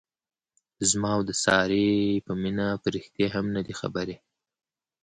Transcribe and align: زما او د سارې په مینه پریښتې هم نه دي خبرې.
زما 0.89 1.11
او 1.17 1.21
د 1.29 1.31
سارې 1.45 1.89
په 2.25 2.31
مینه 2.41 2.67
پریښتې 2.85 3.25
هم 3.33 3.45
نه 3.55 3.61
دي 3.65 3.73
خبرې. 3.79 4.15